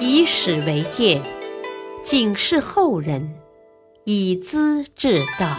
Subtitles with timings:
[0.00, 1.20] 以史为鉴，
[2.02, 3.38] 警示后人，
[4.04, 5.58] 以资治道。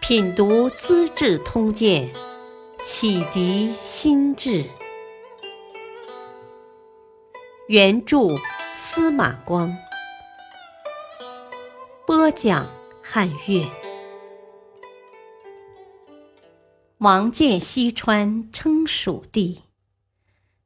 [0.00, 2.08] 品读《资治通鉴》，
[2.84, 4.64] 启迪心智。
[7.68, 8.36] 原著
[8.76, 9.74] 司马光，
[12.06, 12.70] 播讲
[13.02, 13.64] 汉乐。
[16.98, 19.62] 王建西川称蜀地，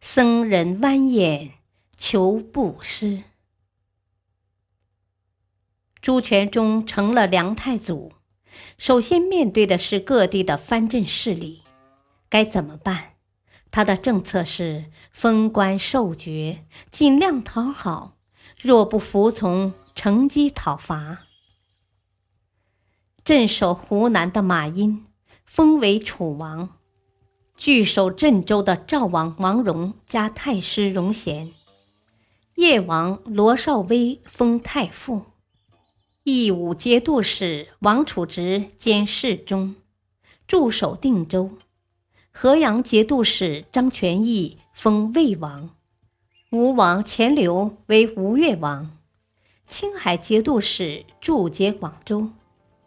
[0.00, 1.52] 僧人弯眼
[1.98, 3.24] 求布施。
[6.00, 8.12] 朱全忠成了梁太祖，
[8.78, 11.64] 首先面对的是各地的藩镇势力，
[12.30, 13.16] 该怎么办？
[13.70, 18.16] 他的政策是封官授爵，尽量讨好；
[18.58, 21.26] 若不服从，乘机讨伐。
[23.22, 25.04] 镇守湖南的马殷
[25.44, 26.78] 封为楚王，
[27.56, 31.52] 据守郑州的赵王王戎加太师荣贤，
[32.58, 35.22] 叶王罗绍威封太傅，
[36.24, 39.76] 义武节度使王处直兼侍中，
[40.48, 41.52] 驻守定州。
[42.32, 45.70] 河阳节度使张全义封魏王，
[46.50, 48.90] 吴王钱镠为吴越王。
[49.68, 52.30] 青海节度使驻节广州，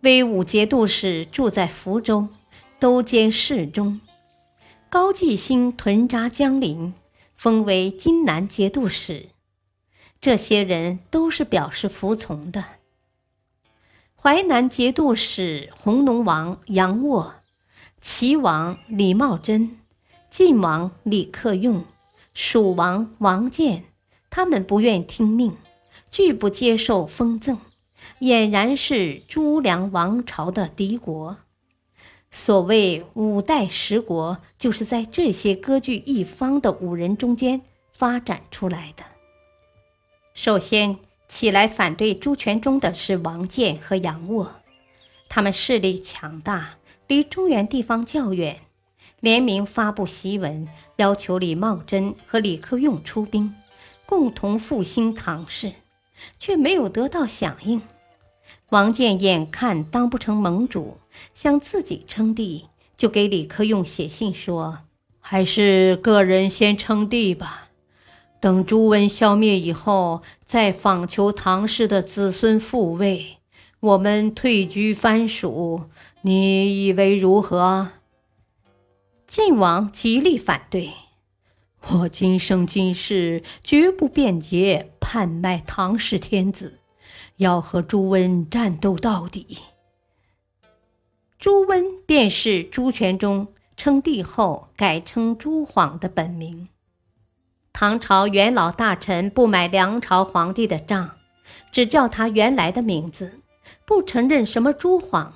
[0.00, 2.26] 威武节度使住在福州，
[2.80, 4.00] 都兼侍中。
[4.90, 6.92] 高季兴屯扎江陵，
[7.36, 9.28] 封为荆南节度使。
[10.22, 12.64] 这些人都是表示服从的。
[14.14, 17.34] 淮南节度使弘农王杨沃。
[18.00, 19.80] 齐王李茂贞、
[20.30, 21.84] 晋王李克用、
[22.32, 23.84] 蜀王王建，
[24.30, 25.56] 他们不愿听命，
[26.08, 27.58] 拒不接受封赠，
[28.20, 31.36] 俨然是朱梁王朝的敌国。
[32.30, 39.04] 所谓五代十国，就是在这些割据一方的五人中间发展出来的。
[40.44, 40.98] 首先
[41.28, 44.56] 起来反对朱全忠的是王建和杨沃，
[45.28, 46.78] 他们势力强大。
[47.06, 48.58] 离中原地方较远，
[49.20, 50.66] 联名发布檄文，
[50.96, 53.54] 要求李茂贞和李克用出兵，
[54.04, 55.74] 共同复兴唐氏，
[56.40, 57.80] 却没有得到响应。
[58.70, 60.98] 王建眼看当不成盟主，
[61.32, 62.66] 想自己称帝，
[62.96, 64.80] 就给李克用写信说
[65.20, 67.68] ：“还是个人先称帝吧，
[68.42, 73.38] 等朱温消灭以后，再访求唐氏的子孙复位。
[73.78, 75.84] 我们退居藩属。”
[76.24, 77.88] 你以为如何？
[79.26, 80.90] 晋王极力反对，
[81.88, 86.78] 我今生今世绝不便捷叛卖唐氏天子，
[87.38, 89.58] 要和朱温战斗到底。
[91.40, 96.68] 朱温便是朱全忠称帝后改称朱晃的本名。
[97.72, 101.16] 唐朝元老大臣不买梁朝皇帝的账，
[101.72, 103.40] 只叫他原来的名字，
[103.84, 105.34] 不承认什么朱晃。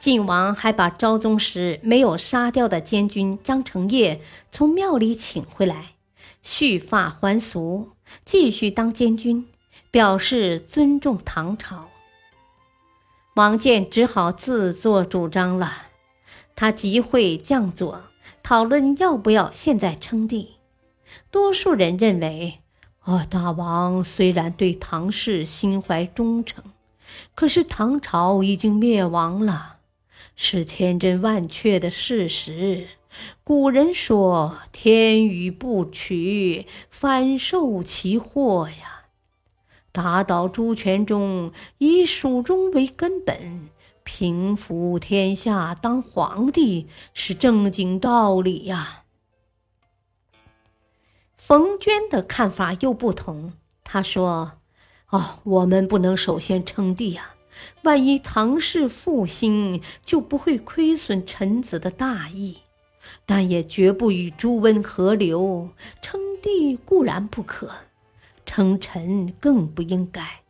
[0.00, 4.20] 晋王还把昭宗时没有杀掉的监军张承业
[4.50, 5.92] 从庙里请回来，
[6.42, 7.90] 蓄发还俗，
[8.24, 9.46] 继续当监军，
[9.90, 11.88] 表示尊重唐朝。
[13.34, 15.88] 王建只好自作主张了。
[16.54, 18.02] 他集会将佐，
[18.42, 20.56] 讨论要不要现在称帝。
[21.30, 22.60] 多数人认为，
[23.04, 26.62] 哦，大王虽然对唐氏心怀忠诚，
[27.34, 29.76] 可是唐朝已经灭亡了。
[30.34, 32.86] 是千真万确的事实。
[33.44, 39.08] 古人说：“天与不取，反受其祸呀。”
[39.92, 43.68] 打倒朱全忠，以蜀中为根本，
[44.04, 49.01] 平服天下，当皇帝是正经道理呀。
[51.44, 54.52] 冯娟的看法又不同，他说
[55.10, 57.34] ：“哦，我们不能首先称帝呀。”
[57.82, 62.58] 万一唐氏复兴，就不会亏损臣子的大义，
[63.26, 65.70] 但也绝不与朱温合流。
[66.00, 67.72] 称帝固然不可，
[68.46, 70.42] 称臣更不应该。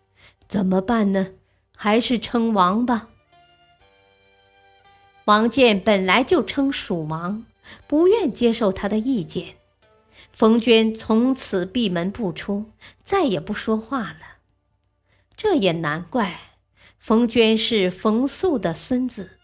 [0.46, 1.28] 怎么办呢？
[1.74, 3.08] 还是称王吧。
[5.24, 7.46] 王建本来就称蜀王，
[7.86, 9.56] 不愿接受他的意见。
[10.32, 12.72] 冯娟从此闭门不出，
[13.04, 14.38] 再也不说话了。
[15.36, 16.40] 这也难怪。
[16.98, 19.38] 冯娟是冯素的孙子，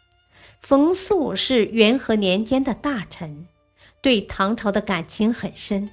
[0.60, 3.48] 冯素是元和年间的大臣，
[4.00, 5.90] 对唐朝的感情很深。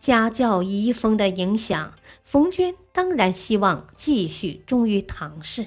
[0.00, 1.94] 家教遗风的影响，
[2.24, 5.66] 冯娟当然希望继续忠于唐氏。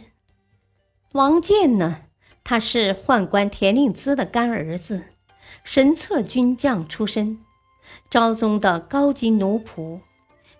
[1.13, 2.03] 王建呢，
[2.43, 5.05] 他是宦官田令孜的干儿子，
[5.63, 7.39] 神策军将出身，
[8.09, 9.99] 昭宗的高级奴仆，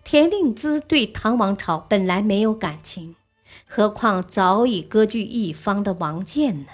[0.03, 3.15] 田令孜对唐王朝本来没有感情，
[3.67, 6.67] 何况早已割据一方的王建呢？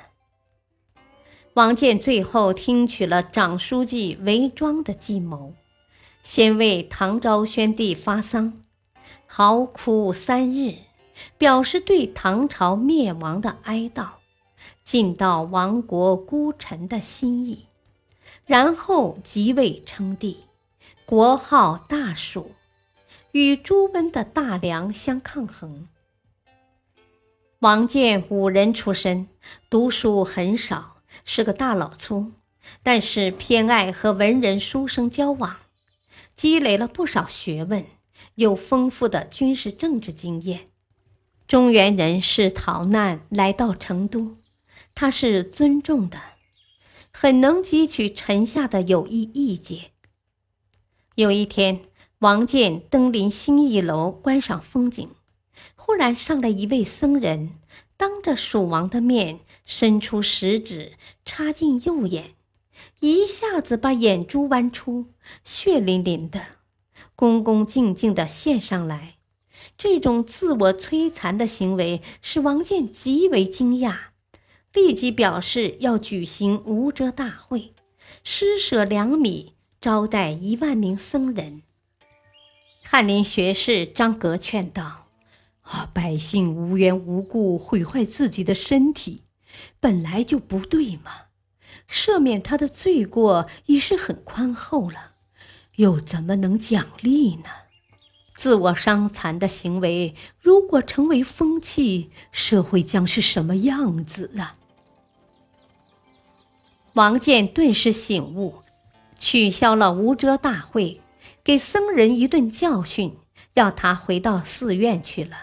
[1.53, 5.53] 王建最后听取了长书记韦庄的计谋，
[6.21, 8.61] 先为唐昭宣帝发丧，
[9.25, 10.79] 嚎哭三日，
[11.37, 14.07] 表示对唐朝灭亡的哀悼，
[14.83, 17.67] 尽到亡国孤臣的心意，
[18.45, 20.44] 然后即位称帝，
[21.05, 22.51] 国号大蜀。
[23.31, 25.87] 与朱温的大梁相抗衡。
[27.59, 29.27] 王建武人出身，
[29.69, 32.31] 读书很少，是个大老粗，
[32.81, 35.57] 但是偏爱和文人书生交往，
[36.35, 37.85] 积累了不少学问，
[38.35, 40.69] 有丰富的军事政治经验。
[41.45, 44.37] 中原人士逃难来到成都，
[44.95, 46.17] 他是尊重的，
[47.11, 49.91] 很能汲取臣下的有益意见。
[51.15, 51.81] 有一天。
[52.19, 55.09] 王建登临兴义楼观赏风景，
[55.75, 57.51] 忽然上来一位僧人，
[57.97, 60.93] 当着蜀王的面伸出食指
[61.25, 62.31] 插进右眼，
[63.01, 65.07] 一下子把眼珠剜出，
[65.43, 66.41] 血淋淋的，
[67.15, 69.15] 恭恭敬敬地献上来。
[69.77, 73.97] 这种自我摧残的行为使王建极为惊讶，
[74.73, 77.73] 立即表示要举行无遮大会，
[78.23, 79.54] 施舍粮米，
[79.85, 81.61] 招待一万名僧人。
[82.83, 85.09] 翰林学士张格劝道
[85.61, 89.25] ：“啊，百姓无缘无故毁坏自己的身体，
[89.79, 91.11] 本来就不对嘛。
[91.87, 95.11] 赦免他的罪过已是很宽厚了，
[95.75, 97.49] 又怎么能奖励呢？
[98.33, 104.55] 自我伤残的行为如果成为风气，社会将是什么样子啊？”
[106.93, 108.63] 王建顿时醒悟，
[109.25, 111.01] 取消了无遮大会。
[111.43, 113.17] 给僧人一顿教训，
[113.55, 115.35] 要他回到寺院去了。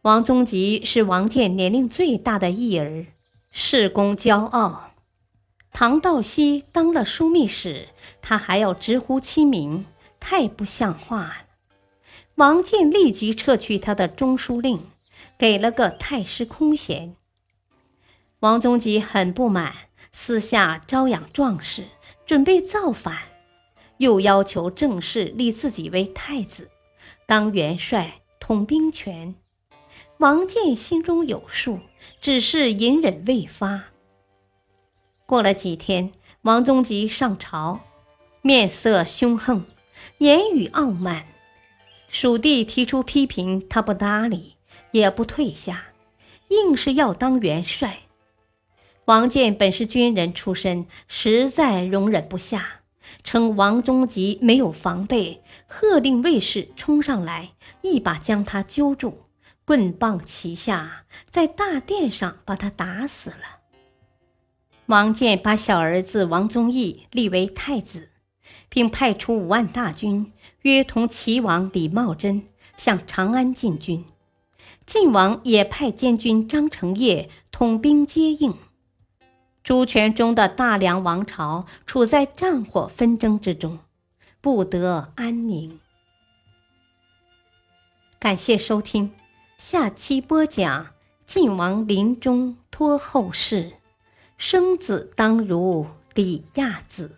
[0.00, 3.04] 王宗吉是王建年龄最大的义儿，
[3.50, 4.92] 事功骄傲。
[5.72, 7.88] 唐道熙当了枢密使，
[8.22, 9.84] 他还要直呼其名，
[10.18, 11.36] 太不像话了。
[12.36, 14.86] 王建立即撤去他的中书令，
[15.36, 17.14] 给了个太师空衔。
[18.38, 19.74] 王宗吉很不满，
[20.12, 21.84] 私下招养壮士，
[22.26, 23.18] 准备造反。
[23.98, 26.70] 又要求正式立自己为太子，
[27.26, 29.34] 当元帅，统兵权。
[30.18, 31.80] 王建心中有数，
[32.20, 33.84] 只是隐忍未发。
[35.26, 37.80] 过了几天，王宗吉上朝，
[38.42, 39.64] 面色凶横，
[40.18, 41.26] 言语傲慢。
[42.08, 44.56] 蜀地提出批评，他不搭理，
[44.92, 45.84] 也不退下，
[46.48, 48.00] 硬是要当元帅。
[49.10, 52.82] 王建本是军人出身，实在容忍不下。
[53.24, 57.50] 称王宗吉没有防备，喝令卫士冲上来，
[57.82, 59.24] 一把将他揪住，
[59.64, 63.58] 棍棒齐下，在大殿上把他打死了。
[64.86, 68.10] 王建把小儿子王宗义立为太子，
[68.68, 70.32] 并派出五万大军，
[70.62, 72.44] 约同齐王李茂贞
[72.76, 74.04] 向长安进军。
[74.86, 78.54] 晋王也派监军张承业统兵接应。
[79.62, 83.78] 朱权中的大梁王朝处在战火纷争之中，
[84.40, 85.78] 不得安宁。
[88.18, 89.12] 感谢收听，
[89.56, 90.88] 下期播讲
[91.26, 93.72] 晋王临终托后事，
[94.36, 97.16] 生子当如李亚子。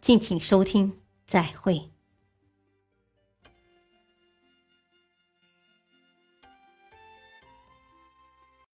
[0.00, 1.91] 敬请收听，再会。